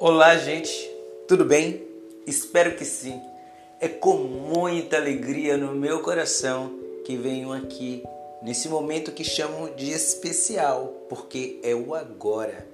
[0.00, 0.88] Olá, gente,
[1.26, 1.82] tudo bem?
[2.24, 3.20] Espero que sim.
[3.80, 6.70] É com muita alegria no meu coração
[7.04, 8.04] que venho aqui
[8.40, 12.64] nesse momento que chamo de especial, porque é o agora,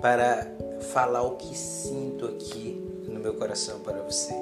[0.00, 0.46] para
[0.92, 4.32] falar o que sinto aqui no meu coração para você.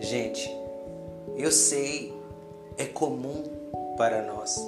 [0.00, 0.50] Gente,
[1.36, 2.14] eu sei,
[2.78, 3.44] é comum
[3.98, 4.58] para nós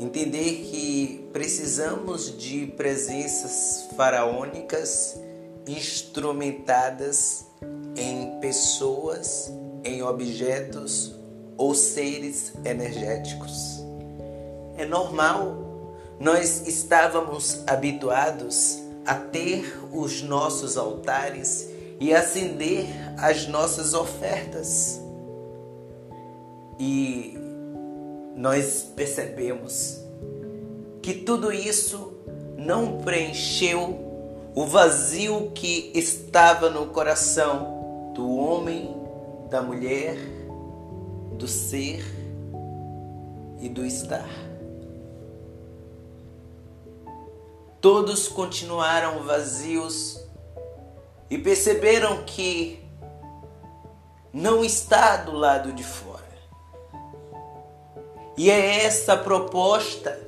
[0.00, 5.20] entender que precisamos de presenças faraônicas
[5.66, 7.46] instrumentadas
[7.96, 9.52] em pessoas,
[9.84, 11.14] em objetos
[11.56, 13.80] ou seres energéticos.
[14.76, 15.70] É normal,
[16.18, 21.68] nós estávamos habituados a ter os nossos altares
[21.98, 22.86] e acender
[23.18, 25.00] as nossas ofertas.
[26.78, 27.34] E
[28.34, 29.98] nós percebemos
[31.02, 32.14] que tudo isso
[32.56, 34.09] não preencheu
[34.54, 38.96] o vazio que estava no coração do homem,
[39.48, 40.16] da mulher,
[41.36, 42.04] do ser
[43.60, 44.28] e do estar.
[47.80, 50.20] Todos continuaram vazios
[51.30, 52.84] e perceberam que
[54.32, 56.20] não está do lado de fora.
[58.36, 60.18] E é essa proposta,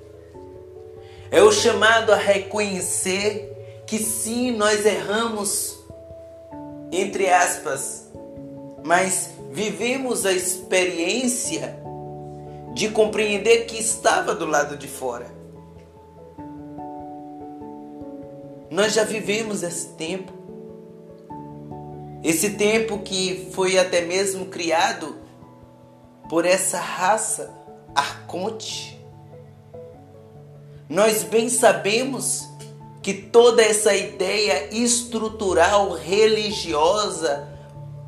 [1.31, 3.53] é o chamado a reconhecer
[3.93, 5.79] que sim, nós erramos,
[6.91, 8.11] entre aspas,
[8.83, 11.79] mas vivemos a experiência
[12.73, 15.27] de compreender que estava do lado de fora.
[18.71, 20.33] Nós já vivemos esse tempo.
[22.25, 25.19] Esse tempo que foi até mesmo criado
[26.31, 27.55] por essa raça
[27.95, 28.99] Arconte.
[30.89, 32.52] Nós bem sabemos
[33.03, 37.49] que toda essa ideia estrutural, religiosa,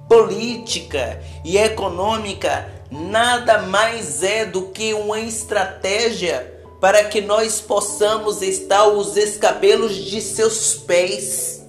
[0.08, 8.86] política e econômica nada mais é do que uma estratégia para que nós possamos estar
[8.86, 11.64] os escabelos de seus pés.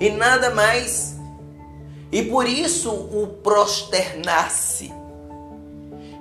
[0.00, 1.16] E nada mais.
[2.10, 4.98] E por isso o prosternar-se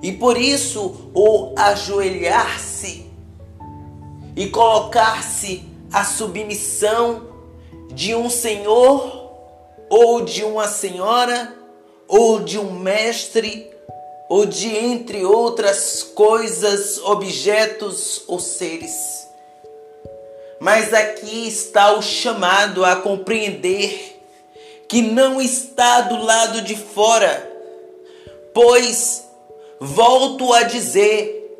[0.01, 3.07] e por isso, o ajoelhar-se
[4.35, 7.27] e colocar-se à submissão
[7.93, 9.31] de um senhor
[9.89, 11.53] ou de uma senhora
[12.07, 13.69] ou de um mestre
[14.29, 19.27] ou de entre outras coisas, objetos ou seres.
[20.59, 24.19] Mas aqui está o chamado a compreender
[24.87, 27.51] que não está do lado de fora,
[28.53, 29.27] pois
[29.79, 31.55] Volto a dizer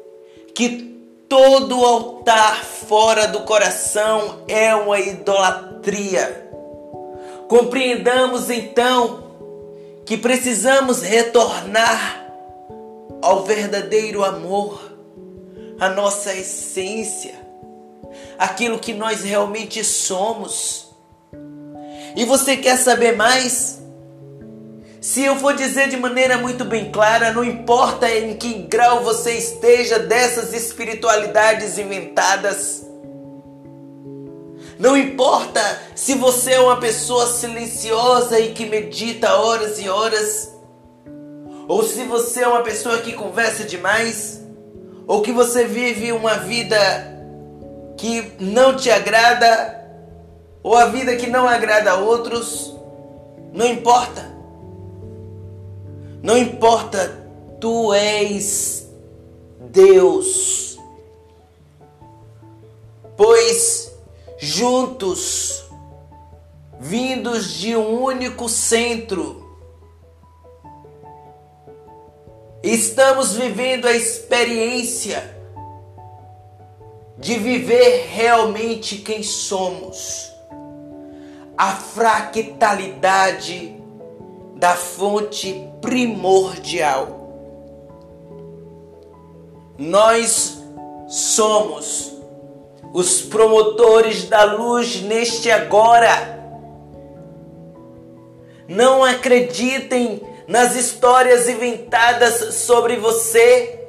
[0.56, 0.87] que
[1.30, 6.50] todo altar fora do coração é uma idolatria.
[7.48, 9.24] Compreendamos então
[10.06, 12.26] que precisamos retornar
[13.22, 14.92] ao verdadeiro amor,
[15.80, 17.36] à nossa essência,
[18.38, 20.88] aquilo que nós realmente somos.
[22.16, 23.82] E você quer saber mais?
[25.08, 29.36] Se eu for dizer de maneira muito bem clara, não importa em que grau você
[29.38, 32.86] esteja dessas espiritualidades inventadas,
[34.78, 35.62] não importa
[35.96, 40.54] se você é uma pessoa silenciosa e que medita horas e horas,
[41.70, 44.42] ou se você é uma pessoa que conversa demais,
[45.08, 46.76] ou que você vive uma vida
[47.96, 49.90] que não te agrada,
[50.62, 52.76] ou a vida que não agrada a outros,
[53.54, 54.37] não importa.
[56.22, 57.26] Não importa,
[57.60, 58.88] tu és
[59.60, 60.78] Deus.
[63.16, 63.92] Pois
[64.38, 65.64] juntos,
[66.80, 69.44] vindos de um único centro,
[72.62, 75.36] estamos vivendo a experiência
[77.18, 80.32] de viver realmente quem somos.
[81.58, 83.77] A fractalidade
[84.58, 87.08] da fonte primordial.
[89.78, 90.58] Nós
[91.08, 92.12] somos
[92.92, 96.36] os promotores da luz neste agora.
[98.68, 103.88] Não acreditem nas histórias inventadas sobre você,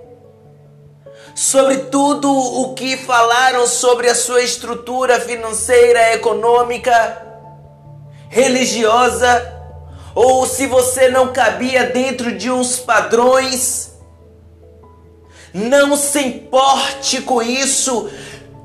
[1.34, 7.26] sobre tudo o que falaram sobre a sua estrutura financeira, econômica,
[8.28, 9.57] religiosa
[10.20, 13.92] ou se você não cabia dentro de uns padrões.
[15.54, 18.10] Não se importe com isso.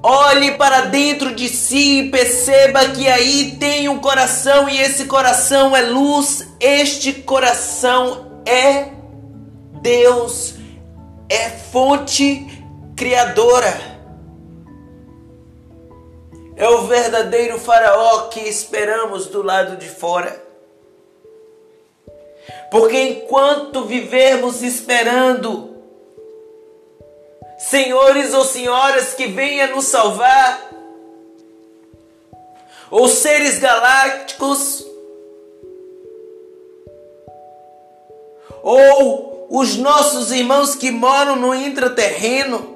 [0.01, 5.75] Olhe para dentro de si e perceba que aí tem um coração e esse coração
[5.77, 6.47] é luz.
[6.59, 8.89] Este coração é
[9.79, 10.55] Deus,
[11.29, 12.47] é fonte
[12.95, 13.79] criadora.
[16.55, 20.42] É o verdadeiro Faraó que esperamos do lado de fora.
[22.69, 25.75] Porque enquanto vivermos esperando
[27.57, 30.69] senhores ou senhoras que venham nos salvar,
[32.89, 34.85] ou seres galácticos,
[38.61, 42.73] ou os nossos irmãos que moram no intraterreno,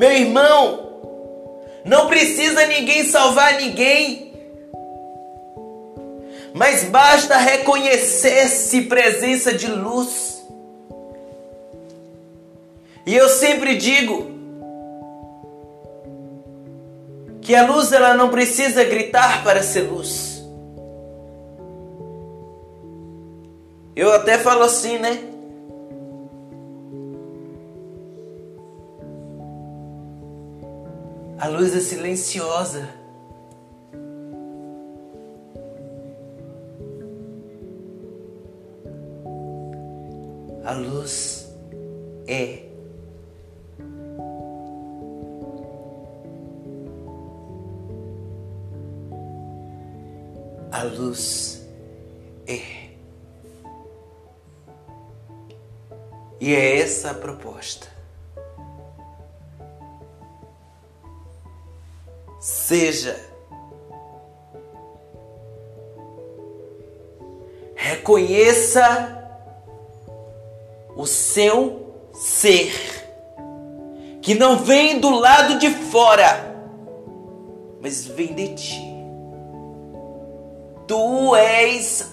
[0.00, 0.94] Meu irmão,
[1.84, 4.29] não precisa ninguém salvar ninguém.
[6.54, 10.42] Mas basta reconhecer-se presença de luz.
[13.06, 14.30] E eu sempre digo
[17.40, 20.44] que a luz ela não precisa gritar para ser luz.
[23.96, 25.18] Eu até falo assim, né?
[31.38, 32.99] A luz é silenciosa.
[40.70, 41.52] A luz
[42.28, 42.62] é.
[50.70, 51.68] A luz
[52.46, 52.60] é.
[56.40, 57.88] E é essa a proposta.
[62.38, 63.18] seja.
[67.74, 69.19] Reconheça
[71.00, 72.70] o seu ser,
[74.20, 76.54] que não vem do lado de fora,
[77.80, 78.82] mas vem de ti.
[80.86, 82.04] Tu és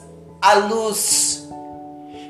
[0.42, 1.50] a luz.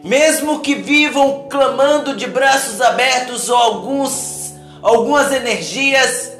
[0.04, 6.38] Mesmo que vivam clamando de braços abertos ou alguns algumas energias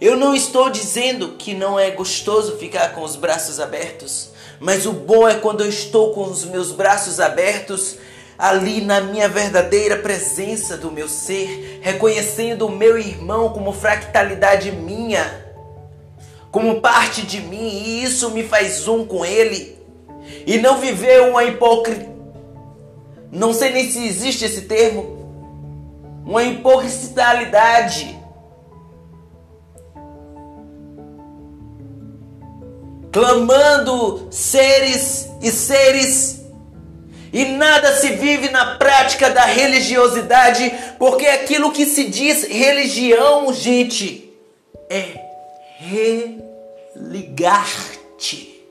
[0.00, 4.28] eu não estou dizendo que não é gostoso ficar com os braços abertos,
[4.60, 7.96] mas o bom é quando eu estou com os meus braços abertos
[8.38, 15.46] ali na minha verdadeira presença do meu ser, reconhecendo o meu irmão como fractalidade minha,
[16.50, 19.76] como parte de mim, e isso me faz um com ele.
[20.46, 22.14] E não viver uma hipocrisia.
[23.30, 25.16] Não sei nem se existe esse termo.
[26.24, 28.16] Uma hipocrisidade
[33.12, 36.35] clamando seres e seres.
[37.36, 44.32] E nada se vive na prática da religiosidade, porque aquilo que se diz religião, gente,
[44.88, 45.20] é
[46.94, 48.64] religar-te.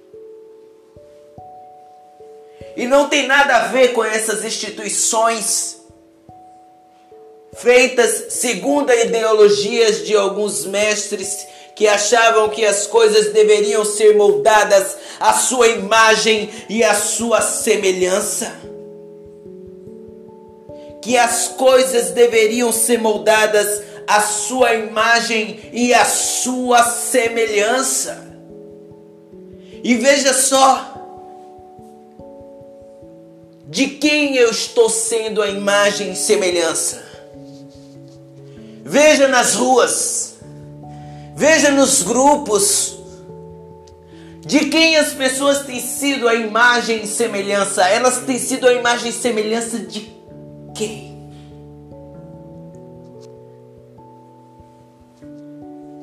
[2.75, 5.77] E não tem nada a ver com essas instituições
[7.57, 11.45] feitas segundo ideologias de alguns mestres
[11.75, 18.53] que achavam que as coisas deveriam ser moldadas à sua imagem e à sua semelhança.
[21.01, 28.25] Que as coisas deveriam ser moldadas à sua imagem e à sua semelhança.
[29.83, 30.93] E veja só,
[33.67, 37.03] de quem eu estou sendo a imagem e semelhança.
[38.83, 40.34] Veja nas ruas,
[41.35, 42.97] Veja nos grupos
[44.39, 47.83] de quem as pessoas têm sido a imagem e semelhança.
[47.89, 50.09] Elas têm sido a imagem e semelhança de
[50.73, 51.13] quem?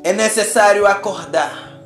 [0.04, 1.80] É necessário acordar.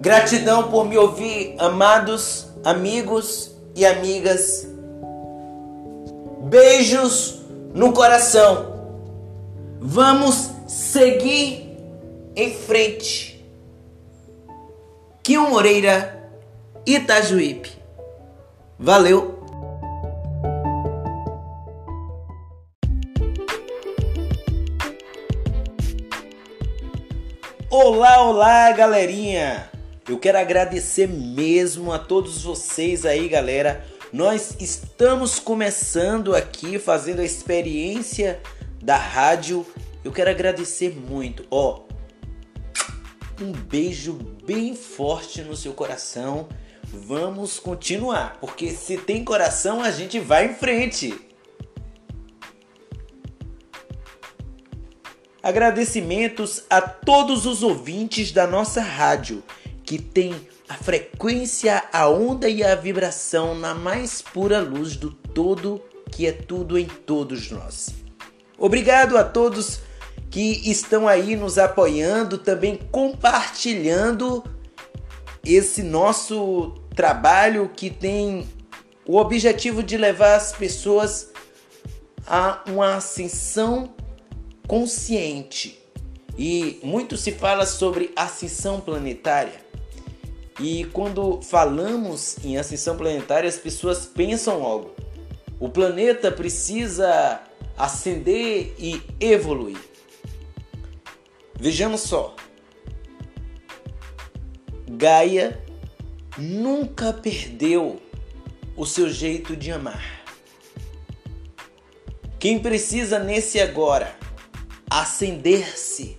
[0.00, 4.66] Gratidão por me ouvir, amados amigos e amigas.
[6.42, 7.42] Beijos
[7.74, 8.70] no coração.
[9.78, 11.76] Vamos seguir
[12.36, 13.44] em frente.
[15.20, 16.30] Kio Moreira,
[16.86, 17.72] Itajuípe.
[18.78, 19.40] Valeu!
[27.68, 29.68] Olá, olá, galerinha!
[30.08, 33.84] Eu quero agradecer mesmo a todos vocês aí, galera.
[34.12, 38.40] Nós estamos começando aqui fazendo a experiência
[38.80, 39.66] da rádio
[40.04, 41.44] eu quero agradecer muito.
[41.50, 41.82] Ó,
[43.40, 44.14] um beijo
[44.44, 46.48] bem forte no seu coração.
[46.92, 51.14] vamos continuar, porque se tem coração, a gente vai em frente.
[55.40, 59.42] Agradecimentos a todos os ouvintes da nossa rádio
[59.84, 60.34] que tem
[60.68, 66.32] a frequência, a onda e a vibração na mais pura luz do todo que é
[66.32, 67.94] tudo em todos nós.
[68.58, 69.80] Obrigado a todos
[70.30, 74.44] que estão aí nos apoiando, também compartilhando
[75.44, 78.48] esse nosso trabalho que tem
[79.04, 81.30] o objetivo de levar as pessoas
[82.26, 83.92] a uma ascensão
[84.68, 85.80] consciente.
[86.38, 89.60] E muito se fala sobre ascensão planetária.
[90.60, 94.94] E quando falamos em ascensão planetária, as pessoas pensam logo.
[95.58, 97.40] O planeta precisa
[97.76, 99.89] ascender e evoluir.
[101.60, 102.34] Vejamos só.
[104.88, 105.62] Gaia
[106.38, 108.00] nunca perdeu
[108.74, 110.22] o seu jeito de amar.
[112.38, 114.16] Quem precisa nesse agora
[114.88, 116.16] acender-se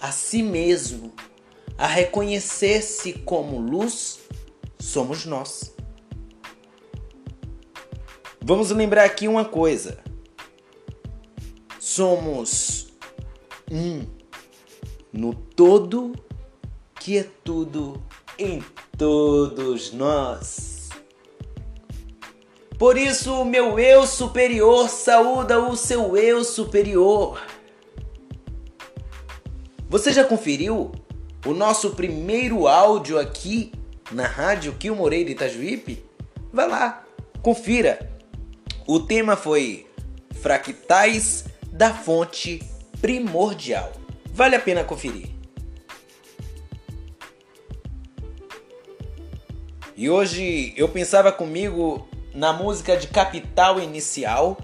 [0.00, 1.12] a si mesmo,
[1.76, 4.20] a reconhecer-se como luz,
[4.78, 5.74] somos nós.
[8.40, 9.98] Vamos lembrar aqui uma coisa.
[11.80, 12.92] Somos
[13.68, 14.21] um
[15.12, 16.12] no todo
[16.98, 18.02] que é tudo
[18.38, 18.62] em
[18.96, 20.88] todos nós.
[22.78, 27.40] Por isso, o meu eu superior saúda o seu eu superior.
[29.88, 30.90] Você já conferiu
[31.46, 33.72] o nosso primeiro áudio aqui
[34.10, 36.04] na rádio Kio Moreira Itajuípe?
[36.52, 37.04] Vai lá,
[37.42, 38.10] confira.
[38.86, 39.86] O tema foi
[40.40, 42.62] Fractais da Fonte
[43.00, 44.01] Primordial.
[44.32, 45.28] Vale a pena conferir.
[49.94, 54.56] E hoje eu pensava comigo na música de Capital Inicial,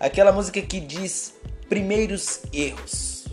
[0.00, 1.34] aquela música que diz
[1.68, 3.26] primeiros erros.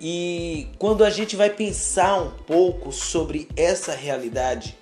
[0.00, 4.76] E quando a gente vai pensar um pouco sobre essa realidade,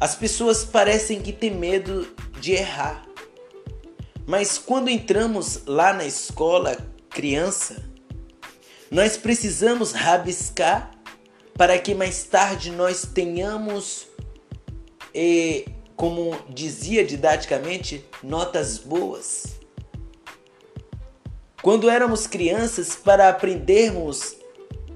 [0.00, 2.08] as pessoas parecem que têm medo
[2.40, 3.06] de errar.
[4.26, 6.76] Mas quando entramos lá na escola,
[7.14, 7.76] criança,
[8.90, 10.90] nós precisamos rabiscar
[11.56, 14.08] para que mais tarde nós tenhamos,
[15.14, 19.60] e, como dizia didaticamente, notas boas.
[21.62, 24.36] Quando éramos crianças, para aprendermos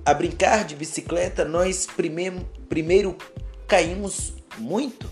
[0.05, 3.17] a brincar de bicicleta, nós primeiro, primeiro
[3.69, 5.09] caímos muito.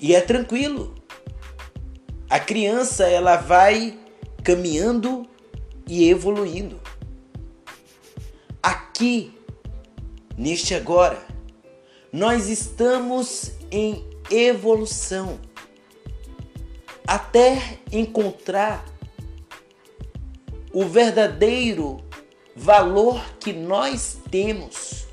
[0.00, 0.92] E é tranquilo.
[2.28, 4.01] A criança ela vai
[4.42, 5.26] caminhando
[5.86, 6.80] e evoluindo.
[8.62, 9.36] Aqui,
[10.36, 11.20] neste agora,
[12.12, 15.38] nós estamos em evolução
[17.06, 18.84] até encontrar
[20.72, 21.98] o verdadeiro
[22.56, 25.06] valor que nós temos.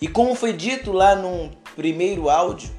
[0.00, 2.70] E como foi dito lá no primeiro áudio,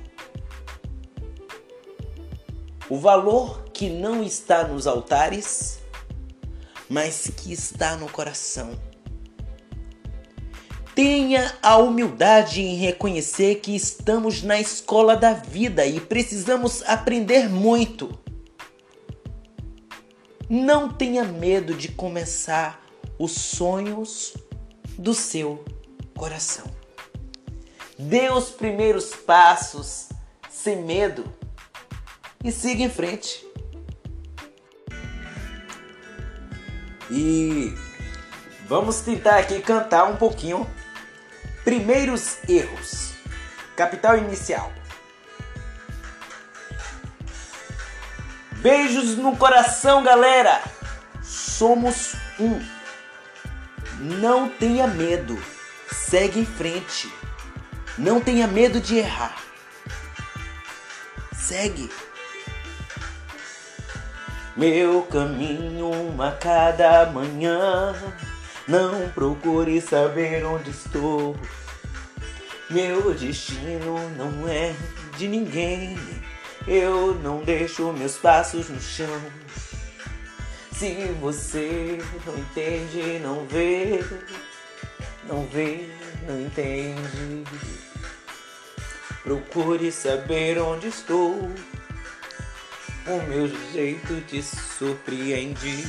[2.89, 5.79] o valor que não está nos altares,
[6.89, 8.77] mas que está no coração.
[10.93, 18.19] Tenha a humildade em reconhecer que estamos na escola da vida e precisamos aprender muito.
[20.49, 22.83] Não tenha medo de começar
[23.17, 24.33] os sonhos
[24.97, 25.63] do seu
[26.17, 26.65] coração.
[27.97, 30.09] Dê os primeiros passos
[30.49, 31.23] sem medo
[32.43, 33.47] e siga em frente.
[37.09, 37.75] E
[38.67, 40.69] vamos tentar aqui cantar um pouquinho.
[41.63, 43.13] Primeiros erros.
[43.75, 44.71] Capital inicial.
[48.57, 50.61] Beijos no coração, galera.
[51.23, 52.61] Somos um.
[53.99, 55.41] Não tenha medo.
[55.91, 57.11] Segue em frente.
[57.97, 59.35] Não tenha medo de errar.
[61.33, 61.89] Segue.
[64.59, 65.89] Meu caminho
[66.21, 67.95] a cada manhã.
[68.67, 71.33] Não procure saber onde estou.
[72.69, 74.75] Meu destino não é
[75.17, 75.97] de ninguém.
[76.67, 79.21] Eu não deixo meus passos no chão.
[80.73, 81.97] Se você
[82.27, 84.03] não entende, não vê,
[85.25, 85.89] não vê,
[86.27, 87.45] não entende.
[89.23, 91.49] Procure saber onde estou.
[93.09, 95.83] O meu jeito te surpreende.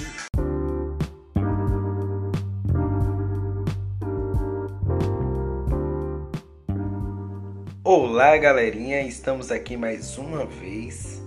[7.85, 11.21] Olá, galerinha, estamos aqui mais uma vez.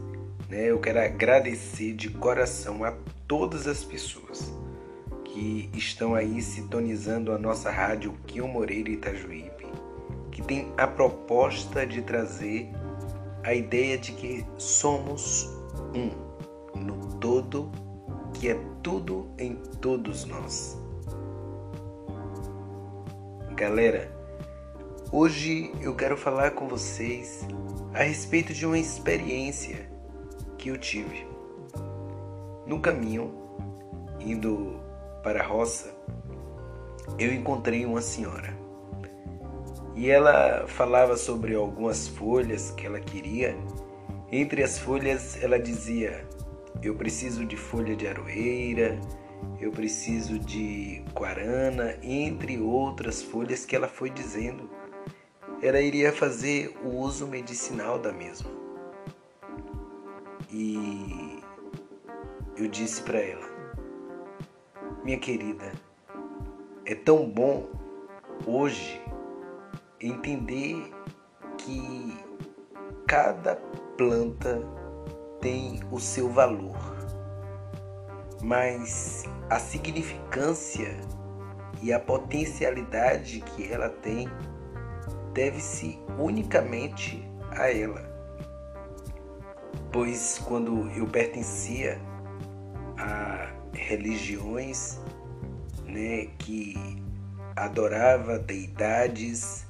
[0.49, 0.71] Né?
[0.71, 2.95] Eu quero agradecer de coração a
[3.27, 4.51] todas as pessoas
[5.23, 9.67] que estão aí sintonizando a nossa rádio Quil Moreira Itajuípe,
[10.31, 12.67] que tem a proposta de trazer
[13.43, 15.61] a ideia de que somos
[15.93, 16.09] um
[16.79, 17.71] no todo,
[18.33, 20.77] que é tudo em todos nós.
[23.55, 24.11] Galera,
[25.11, 27.47] hoje eu quero falar com vocês
[27.93, 29.87] a respeito de uma experiência
[30.57, 31.27] que eu tive.
[32.65, 33.31] No caminho,
[34.19, 34.79] indo
[35.21, 35.93] para a roça,
[37.19, 38.57] eu encontrei uma senhora.
[39.95, 43.55] E ela falava sobre algumas folhas que ela queria.
[44.35, 46.27] Entre as folhas, ela dizia:
[46.81, 48.99] Eu preciso de folha de aroeira,
[49.61, 54.67] eu preciso de guarana, entre outras folhas que ela foi dizendo.
[55.61, 58.49] Ela iria fazer o uso medicinal da mesma.
[60.51, 61.37] E
[62.57, 63.47] eu disse para ela:
[65.03, 65.71] Minha querida,
[66.87, 67.69] é tão bom
[68.47, 68.99] hoje
[70.01, 70.91] entender
[71.55, 72.17] que
[73.05, 73.61] cada
[73.97, 74.61] planta
[75.39, 76.77] tem o seu valor,
[78.41, 80.97] mas a significância
[81.81, 84.29] e a potencialidade que ela tem
[85.33, 88.11] deve-se unicamente a ela.
[89.91, 91.99] Pois quando eu pertencia
[92.97, 94.99] a religiões
[95.85, 96.75] né, que
[97.55, 99.67] adorava deidades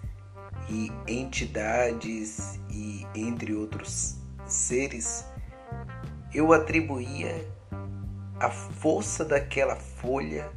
[0.70, 5.26] e entidades e entre outros seres,
[6.34, 7.48] eu atribuía
[8.40, 10.52] a força daquela folha,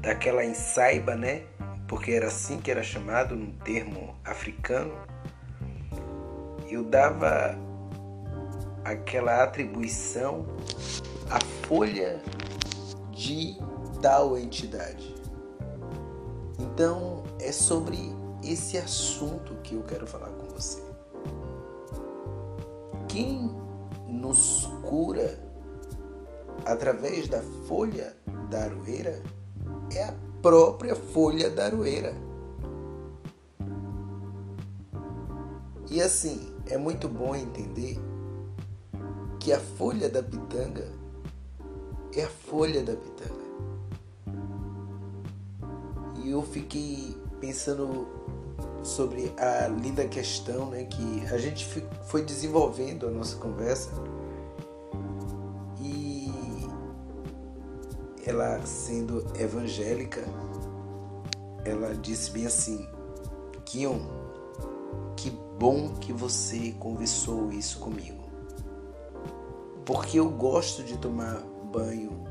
[0.00, 1.42] daquela ensaiba, né?
[1.86, 4.94] Porque era assim que era chamado no termo africano.
[6.66, 7.56] Eu dava
[8.84, 10.46] aquela atribuição
[11.30, 12.22] à folha
[13.12, 13.58] de
[14.00, 15.14] tal entidade.
[16.58, 17.98] Então, é sobre
[18.42, 20.87] esse assunto que eu quero falar com você.
[23.08, 23.50] Quem
[24.06, 25.38] nos cura
[26.64, 28.14] através da folha
[28.50, 29.22] da aroeira
[29.94, 32.14] é a própria folha da aroeira.
[35.90, 37.98] E assim, é muito bom entender
[39.40, 40.86] que a folha da pitanga
[42.14, 43.48] é a folha da pitanga.
[46.22, 48.17] E eu fiquei pensando
[48.82, 51.66] sobre a linda questão né, que a gente
[52.04, 53.90] foi desenvolvendo a nossa conversa
[58.28, 60.22] ela sendo evangélica,
[61.64, 62.86] ela disse bem assim:
[63.64, 63.98] Kion,
[65.16, 68.22] que bom que você conversou isso comigo.
[69.84, 72.24] Porque eu gosto de tomar banho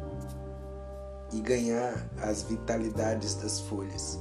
[1.34, 4.20] e ganhar as vitalidades das folhas.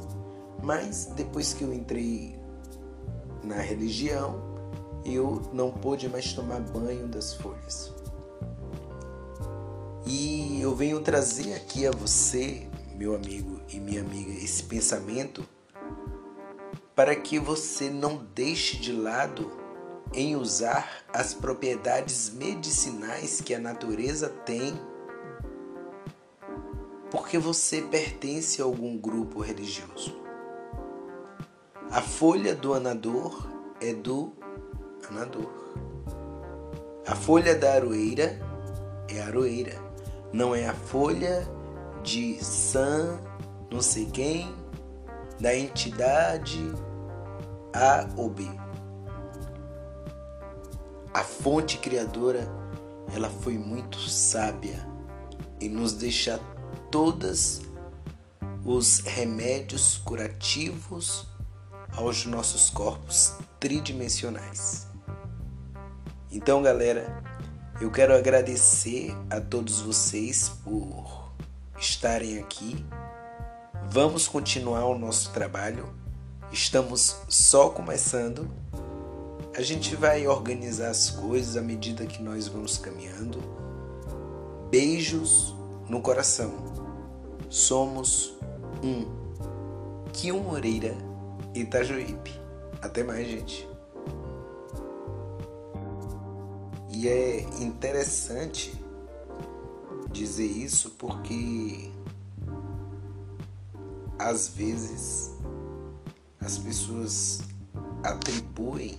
[0.63, 2.39] Mas depois que eu entrei
[3.43, 4.43] na religião,
[5.05, 7.95] eu não pude mais tomar banho das folhas.
[10.07, 15.47] E eu venho trazer aqui a você, meu amigo e minha amiga, esse pensamento
[16.97, 19.53] para que você não deixe de lado
[20.15, 24.73] em usar as propriedades medicinais que a natureza tem,
[27.11, 30.26] porque você pertence a algum grupo religioso.
[31.97, 33.49] A folha do anador
[33.81, 34.31] é do
[35.09, 35.51] anador.
[37.07, 38.39] A folha da aroeira
[39.09, 39.81] é aroeira
[40.31, 41.49] não é a folha
[42.03, 43.19] de San,
[43.73, 44.55] não sei quem,
[45.41, 46.71] da entidade
[47.73, 48.45] A ou B.
[51.15, 52.47] A fonte criadora,
[53.15, 54.87] ela foi muito sábia
[55.59, 56.41] em nos deixar
[56.91, 57.63] todos
[58.67, 61.35] os remédios curativos
[61.93, 64.87] aos nossos corpos tridimensionais.
[66.31, 67.23] Então, galera,
[67.81, 71.33] eu quero agradecer a todos vocês por
[71.79, 72.85] estarem aqui.
[73.91, 75.95] Vamos continuar o nosso trabalho.
[76.53, 78.51] Estamos só começando.
[79.57, 83.39] A gente vai organizar as coisas à medida que nós vamos caminhando.
[84.71, 85.55] Beijos
[85.89, 86.53] no coração.
[87.49, 88.35] Somos
[88.83, 89.07] um.
[90.13, 90.95] Kion Moreira,
[91.61, 92.41] Itajuípe.
[92.81, 93.69] Até mais, gente.
[96.91, 98.75] E é interessante
[100.11, 101.91] dizer isso porque
[104.19, 105.33] às vezes
[106.41, 107.41] as pessoas
[108.03, 108.99] atribuem,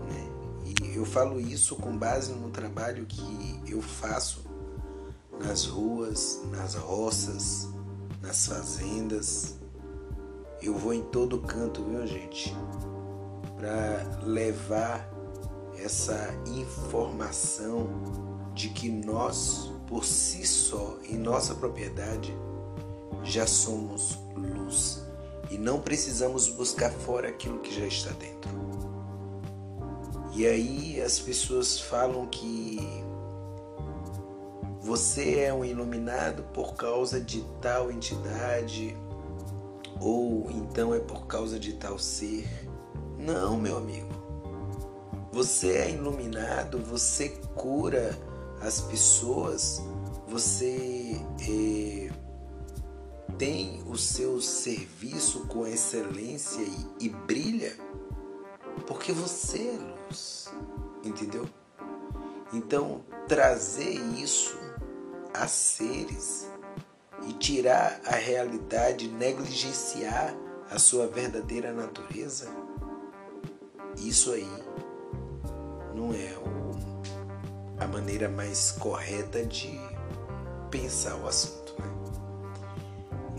[0.00, 0.82] né?
[0.84, 4.44] e eu falo isso com base no trabalho que eu faço
[5.42, 7.68] nas ruas, nas roças,
[8.20, 9.59] nas fazendas.
[10.62, 12.54] Eu vou em todo canto, viu, gente?
[13.56, 15.10] Para levar
[15.78, 17.88] essa informação
[18.54, 22.36] de que nós, por si só, em nossa propriedade,
[23.24, 25.02] já somos luz
[25.50, 28.50] e não precisamos buscar fora aquilo que já está dentro.
[30.34, 32.78] E aí as pessoas falam que
[34.80, 38.96] você é um iluminado por causa de tal entidade
[40.00, 42.48] ou então é por causa de tal ser.
[43.18, 44.08] Não, meu amigo.
[45.32, 48.18] Você é iluminado, você cura
[48.60, 49.80] as pessoas,
[50.26, 52.10] você é,
[53.38, 57.76] tem o seu serviço com excelência e, e brilha
[58.86, 60.52] porque você é luz,
[61.04, 61.48] entendeu?
[62.52, 64.58] Então, trazer isso
[65.32, 66.50] a seres
[67.28, 70.34] e tirar a realidade, negligenciar
[70.70, 72.48] a sua verdadeira natureza,
[73.96, 74.48] isso aí
[75.94, 79.78] não é o, a maneira mais correta de
[80.70, 81.74] pensar o assunto.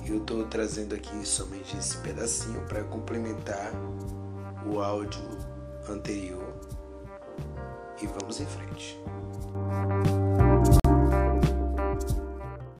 [0.06, 3.72] Eu estou trazendo aqui somente esse pedacinho para complementar
[4.65, 5.22] o áudio
[5.89, 6.54] anterior
[8.02, 9.00] e vamos em frente.